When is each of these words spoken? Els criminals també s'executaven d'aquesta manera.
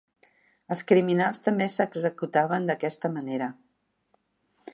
Els 0.75 0.81
criminals 0.91 1.43
també 1.49 1.67
s'executaven 1.75 2.67
d'aquesta 2.71 3.13
manera. 3.19 3.53